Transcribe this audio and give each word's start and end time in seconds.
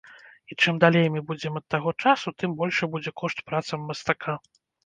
І 0.53 0.55
чым 0.63 0.79
далей 0.83 1.05
мы 1.15 1.21
будзем 1.27 1.59
ад 1.59 1.65
таго 1.75 1.93
часу, 2.05 2.33
тым 2.39 2.57
большы 2.63 2.91
будзе 2.97 3.15
кошт 3.23 3.47
працам 3.51 3.79
мастака. 3.93 4.33